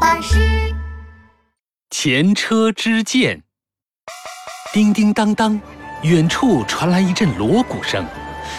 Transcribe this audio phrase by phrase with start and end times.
[0.00, 0.38] 巴士。
[1.90, 3.42] 前车之鉴。
[4.72, 5.60] 叮叮当当，
[6.02, 8.04] 远处传来一阵锣鼓声，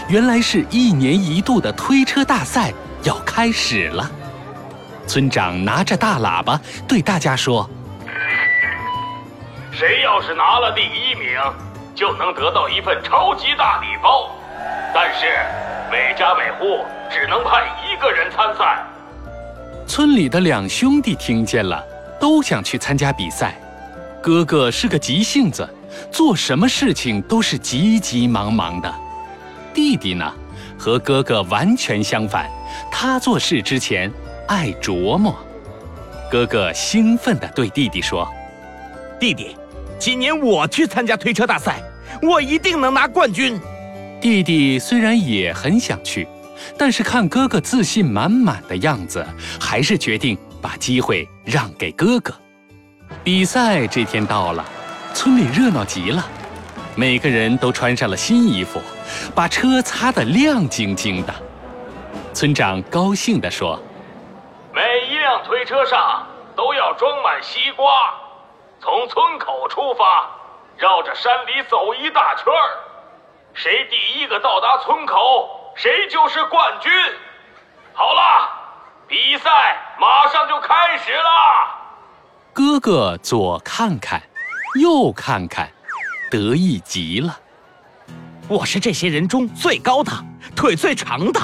[0.10, 2.74] 原来是一年一度的推车大赛
[3.04, 4.10] 要开始了。
[5.08, 7.70] 村长拿着大喇叭对大家说
[9.72, 11.40] ：“谁要是拿了第一名，
[11.96, 14.30] 就能得到一份超级大礼包。
[14.94, 15.26] 但是
[15.92, 18.84] 每家每户只能派一个人参赛。”
[19.90, 21.84] 村里的两兄弟听见了，
[22.20, 23.60] 都想去参加比赛。
[24.22, 25.68] 哥哥是个急性子，
[26.12, 28.96] 做什么事情都是急急忙忙的。
[29.74, 30.32] 弟弟呢，
[30.78, 32.48] 和哥哥完全相反，
[32.92, 34.12] 他做事之前
[34.48, 35.36] 爱琢磨。
[36.30, 38.30] 哥哥兴奋地对弟弟说
[39.20, 39.58] ：“弟弟，
[39.98, 41.82] 今年我去参加推车大赛，
[42.22, 43.60] 我一定能拿冠军。”
[44.22, 46.28] 弟弟虽然也很想去。
[46.78, 49.26] 但是看哥哥自信满满的样子，
[49.60, 52.34] 还是决定把机会让给哥哥。
[53.24, 54.64] 比赛这天到了，
[55.14, 56.26] 村里热闹极了，
[56.96, 58.82] 每个人都穿上了新衣服，
[59.34, 61.34] 把车擦得亮晶晶的。
[62.34, 63.80] 村长高兴地说
[64.74, 67.86] ：“每一辆推车上都要装满西瓜，
[68.80, 70.30] 从村口出发，
[70.78, 72.68] 绕着山里走一大圈儿，
[73.54, 75.50] 谁第一个到达村口。”
[75.82, 76.92] 谁就是冠军。
[77.94, 78.50] 好了，
[79.08, 79.50] 比赛
[79.98, 81.30] 马上就开始了。
[82.52, 84.22] 哥哥左看看，
[84.78, 85.72] 右看看，
[86.30, 87.40] 得意极了。
[88.50, 90.12] 我是这些人中最高的，
[90.54, 91.40] 腿最长的，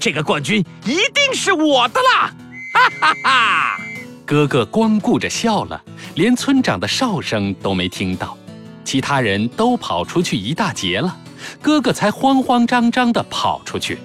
[0.00, 2.30] 这个冠军一定是我的啦！
[2.72, 3.76] 哈哈哈！
[4.24, 5.78] 哥哥光顾着笑了，
[6.14, 8.34] 连村长的哨声都没听到。
[8.82, 11.14] 其他人都跑出去一大截了。
[11.60, 13.98] 哥哥才慌慌张张地跑出去，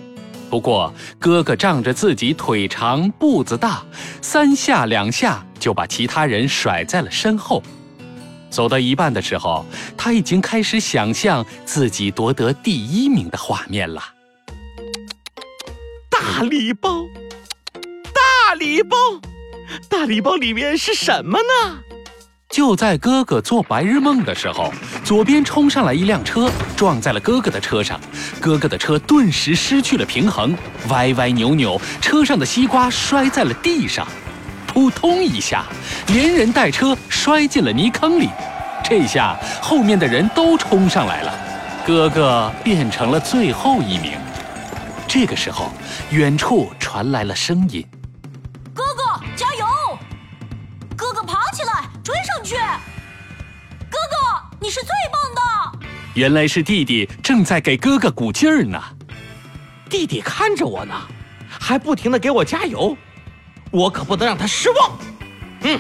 [0.50, 3.84] 不过哥哥仗着自己腿长步子大，
[4.22, 7.62] 三下两下就把其他人甩在了身后。
[8.50, 14.02] 走到一半的时候，他已经开始想象自己夺得第一名的画面了。
[16.10, 17.06] 大礼包，
[18.14, 18.98] 大礼包，
[19.88, 21.80] 大礼包里面是什么呢？
[22.50, 24.74] 就在哥哥做白日梦的时候，
[25.10, 28.00] 左边冲上来一辆车，撞在了哥哥的车上，
[28.40, 30.56] 哥哥的车顿时失去了平衡，
[30.90, 34.08] 歪歪扭扭，车上的西瓜摔在了地上，
[34.68, 35.66] 扑通一下，
[36.10, 38.30] 连人带车摔进了泥坑里。
[38.84, 41.34] 这下后面的人都冲上来了，
[41.84, 44.12] 哥哥变成了最后一名。
[45.08, 45.72] 这个时候，
[46.12, 47.84] 远处传来了声音。
[48.76, 49.66] 哥，哥加油
[50.96, 52.56] 哥哥爬起来，追上去，
[54.62, 55.88] 你是最棒的！
[56.16, 58.82] 原来是弟弟正在给哥哥鼓劲儿呢。
[59.90, 60.94] 弟弟看着我呢，
[61.48, 62.96] 还不停的给我加油，
[63.72, 64.98] 我可不能让他失望。
[65.62, 65.80] 嗯，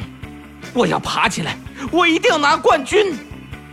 [0.73, 1.57] 我要爬起来，
[1.91, 3.13] 我一定要拿冠军。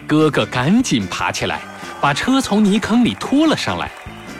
[0.09, 1.61] 哥哥赶紧爬起来，
[2.01, 3.91] 把车从泥坑里拖了上来，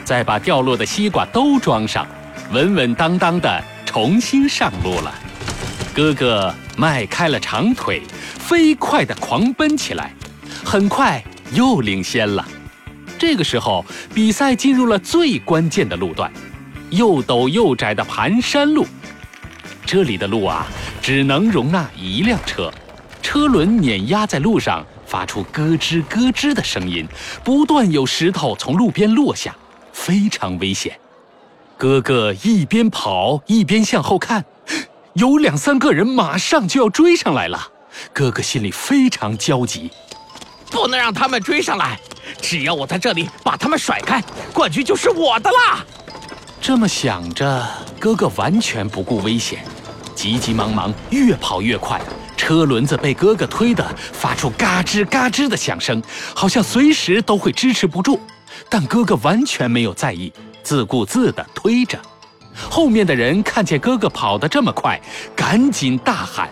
[0.03, 2.05] 再把掉落的西瓜都装上，
[2.51, 5.13] 稳稳当当的重新上路了。
[5.93, 8.03] 哥哥迈开了长腿。
[8.47, 10.13] 飞快地狂奔起来，
[10.63, 12.47] 很快又领先了。
[13.17, 16.31] 这个时候，比赛进入了最关键的路段——
[16.91, 18.85] 又陡又窄的盘山路。
[19.85, 20.67] 这里的路啊，
[21.01, 22.71] 只能容纳一辆车，
[23.21, 27.07] 车轮碾压在路上，发出咯吱咯吱的声音，
[27.43, 29.55] 不断有石头从路边落下，
[29.91, 30.99] 非常危险。
[31.77, 34.45] 哥哥一边跑一边向后看，
[35.13, 37.69] 有两三个人马上就要追上来了。
[38.13, 39.89] 哥哥心里非常焦急，
[40.87, 41.99] 不能让他们追上来。
[42.41, 45.85] 只要我在这里把他们甩开，冠军就是我的啦！
[46.61, 47.67] 这么想着，
[47.99, 49.65] 哥哥完全不顾危险，
[50.15, 51.99] 急急忙忙越跑越快。
[52.37, 56.01] 车轮子被哥哥推得发出嘎吱嘎吱的响声，
[56.33, 58.17] 好像随时都会支持不住。
[58.69, 60.31] 但哥哥完全没有在意，
[60.63, 61.99] 自顾自地推着。
[62.69, 64.97] 后面的人看见哥哥跑得这么快，
[65.35, 66.49] 赶紧大喊。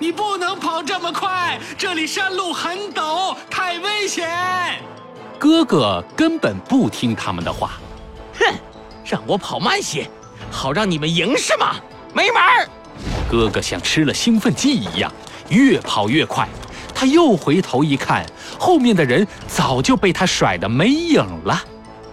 [0.00, 4.80] 你不能跑这么快，这里山路很陡，太危险。
[5.38, 7.72] 哥哥根本不听他们的话，
[8.38, 8.54] 哼，
[9.04, 10.08] 让我跑慢些，
[10.52, 11.76] 好让你们赢是吗？
[12.14, 12.68] 没门儿！
[13.28, 15.12] 哥哥像吃了兴奋剂一样，
[15.48, 16.48] 越跑越快。
[16.94, 18.24] 他又回头一看，
[18.58, 21.60] 后面的人早就被他甩得没影了。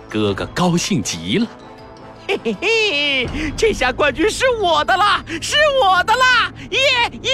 [0.09, 1.47] 哥哥高兴极了。
[2.27, 6.51] 嘿嘿嘿，这下冠军是我的啦，是我的啦！
[6.71, 6.79] 耶
[7.21, 7.31] 耶！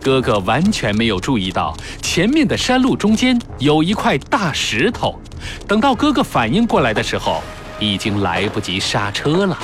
[0.00, 5.20] 哥哥完全没有注意到前面的山路中间有一块大石头，
[5.68, 7.42] 等到哥哥反应过来的时候，
[7.78, 9.58] 已经来不及刹车了。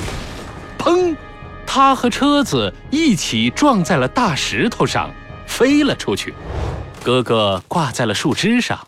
[0.77, 1.15] 砰！
[1.65, 5.09] 他和车子一起撞在了大石头上，
[5.47, 6.33] 飞了出去。
[7.03, 8.79] 哥哥挂在了树枝上，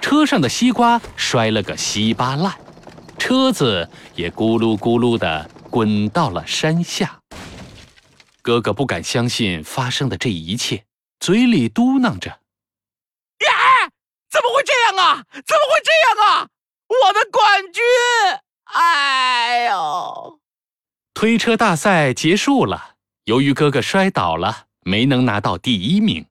[0.00, 2.54] 车上的西瓜摔了个稀巴烂，
[3.30, 7.20] 车子也咕噜咕噜地滚到了山下。
[8.42, 10.84] 哥哥不敢相信发生的这一切，
[11.20, 12.28] 嘴里嘟囔着
[13.46, 13.88] ：“呀，
[14.28, 15.24] 怎么会这样啊？
[15.32, 16.48] 怎么会这样啊？
[16.88, 17.80] 我的冠军！
[18.64, 20.40] 哎呦！”
[21.14, 22.96] 推车大赛结束了，
[23.26, 26.26] 由于哥哥摔倒了，没能拿到第一名。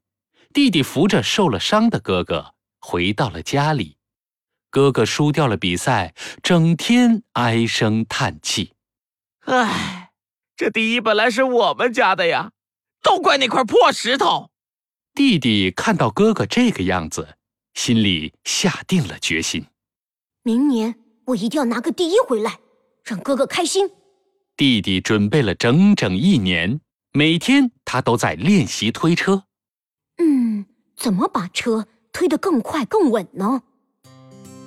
[0.53, 3.95] 弟弟扶着受了伤的哥哥回到了家里，
[4.69, 6.13] 哥哥输掉了比赛，
[6.43, 8.73] 整天唉声叹气。
[9.45, 10.11] 唉，
[10.55, 12.51] 这第一本来是我们家的呀，
[13.01, 14.51] 都怪那块破石头。
[15.15, 17.35] 弟弟看到哥哥这个样子，
[17.73, 19.65] 心里下定了决心：
[20.43, 20.95] 明年
[21.25, 22.59] 我一定要拿个第一回来，
[23.03, 23.89] 让哥哥开心。
[24.55, 26.79] 弟弟准备了整整一年，
[27.11, 29.45] 每天他都在练习推车。
[30.17, 33.63] 嗯，怎么把车推得更快更稳呢？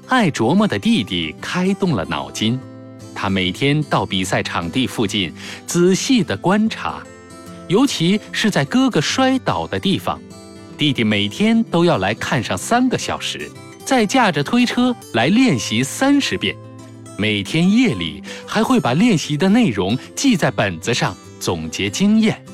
[0.08, 2.58] 爱琢磨的弟弟开动了脑筋，
[3.14, 5.32] 他每天到比赛场地附近
[5.66, 7.02] 仔细地观察，
[7.68, 10.20] 尤其是在哥哥摔倒的地方，
[10.76, 13.50] 弟弟每天都要来看上三个小时，
[13.84, 16.54] 再驾着推车来练习三十遍，
[17.16, 22.44] 每天夜里还会把练习的内容记在本子上，总结经验。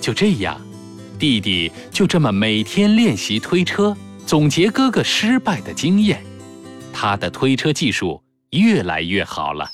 [0.00, 0.60] 就这样。
[1.16, 3.96] 弟弟就这么每天练习推车，
[4.26, 6.20] 总结哥哥失败的经验，
[6.94, 9.68] 他的推车技术越来越好了。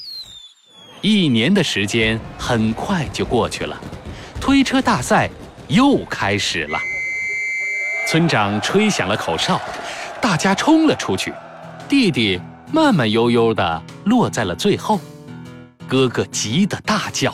[1.03, 3.79] 一年的时间很快就过去了，
[4.41, 5.31] 推车大赛
[5.69, 6.79] 又开始了。
[8.09, 9.61] 村长吹响了口哨，
[10.21, 11.33] 大家冲了出去，
[11.89, 12.41] 弟弟
[12.73, 14.99] 慢慢悠悠地落在了最后，
[15.87, 17.33] 哥哥急得大叫：“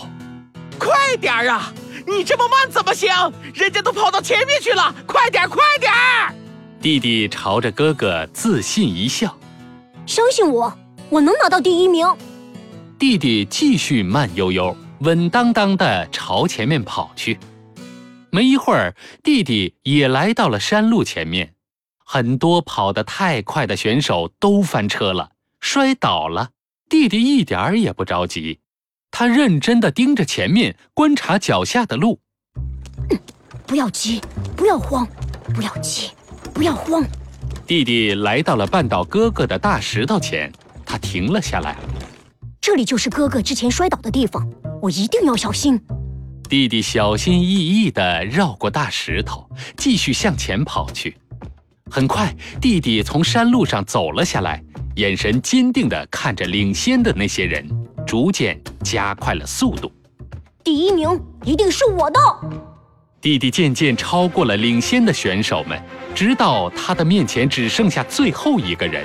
[0.79, 1.73] 快点儿啊！”
[2.07, 3.09] 你这么慢怎么行？
[3.53, 5.93] 人家都跑到前面去了，快点，快点！
[6.81, 9.37] 弟弟朝着哥哥自信一笑，
[10.07, 10.73] 相信我，
[11.11, 12.07] 我能拿到第一名。
[12.97, 17.37] 弟弟继续慢悠悠、稳当当的朝前面跑去。
[18.31, 18.95] 没一会儿，
[19.25, 21.55] 弟弟也来到了山路前面。
[22.05, 26.51] 很多跑得太快的选手都翻车了，摔倒了。
[26.89, 28.61] 弟弟一点儿也不着急。
[29.11, 32.21] 他认真地盯着前面，观察脚下的路。
[33.67, 34.21] 不要急，
[34.57, 35.05] 不要慌，
[35.53, 36.11] 不要急，
[36.55, 37.05] 不要慌。
[37.67, 40.53] 弟弟来到了绊倒哥哥的大石头前，
[40.85, 41.77] 他停了下来。
[42.61, 44.49] 这里就是哥哥之前摔倒的地方，
[44.81, 45.81] 我一定要小心。
[46.49, 51.17] 弟弟小心翼翼地绕过大石头，继续向前跑去。
[51.91, 54.63] 很快，弟弟从山路上走了下来，
[54.95, 57.69] 眼神坚定地看着领先的那些人。
[58.07, 59.91] 逐渐加快了速度，
[60.63, 62.21] 第一名一定是我的。
[63.27, 65.77] 弟弟渐渐超过了领先的选手们，
[66.15, 69.05] 直到他的面前只剩下最后一个人。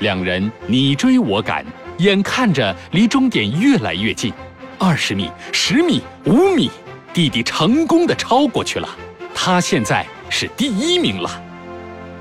[0.00, 1.64] 两人你追我赶，
[1.96, 4.30] 眼看着离终点越来越近，
[4.78, 6.70] 二十米、十米、五米，
[7.14, 8.86] 弟弟成功的超过去了。
[9.34, 11.42] 他现在是第一名了。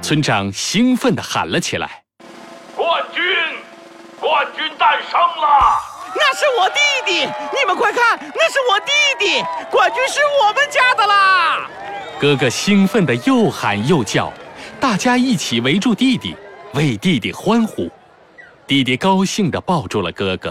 [0.01, 2.01] 村长兴奋地喊了起来
[2.77, 3.21] ：“冠军，
[4.21, 5.81] 冠军诞生了！”
[6.15, 11.69] 那是我弟弟，你们快看，那是我弟弟，冠军是我们家的啦！
[12.19, 14.31] 哥哥兴奋的又喊又叫，
[14.79, 16.35] 大家一起围住弟弟，
[16.73, 17.89] 为弟弟欢呼。
[18.65, 20.49] 弟弟高兴的抱住了哥哥。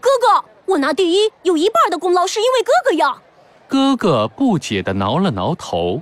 [0.00, 3.16] 哥哥，我拿第一有一半的功劳是因为哥哥呀！
[3.68, 6.00] 哥哥不解的挠了挠头。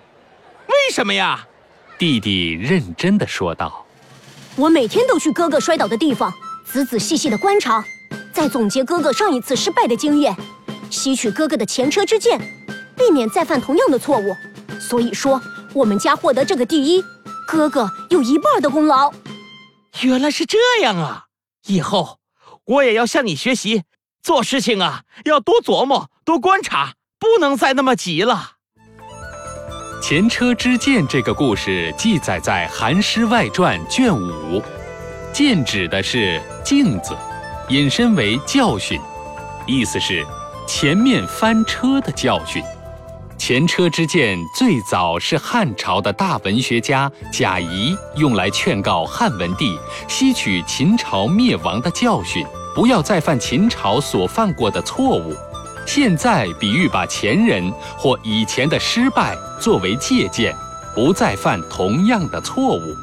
[0.66, 1.46] 为什么呀？
[1.98, 3.84] 弟弟认真的说道
[4.56, 6.32] ：“我每天都去哥哥摔倒的地方，
[6.64, 7.84] 仔仔细细的观察。”
[8.40, 10.34] 再总结哥哥上一次失败的经验，
[10.88, 12.40] 吸取哥哥的前车之鉴，
[12.96, 14.34] 避免再犯同样的错误。
[14.80, 15.38] 所以说，
[15.74, 17.04] 我们家获得这个第一，
[17.46, 19.12] 哥哥有一半的功劳。
[20.00, 21.24] 原来是这样啊！
[21.66, 22.16] 以后
[22.64, 23.82] 我也要向你学习，
[24.22, 28.52] 做事情啊要多琢磨、多观察，不能再那么急了。
[30.00, 34.62] 前车之鉴这个故事记载在《韩诗外传》卷五，
[35.30, 37.14] 鉴指的是镜子。
[37.70, 39.00] 引申为教训，
[39.64, 40.26] 意思是
[40.66, 42.60] 前面翻车的教训。
[43.38, 55.32] 前车之鉴最早是汉朝的大文学家贾谊用来劝告汉文帝吸取秦朝灭亡的教训，不要再犯秦朝所犯过的错误。
[55.86, 60.52] 现在比喻把前人或以前的失败作为借鉴，
[60.92, 62.96] 不再犯同样的错误。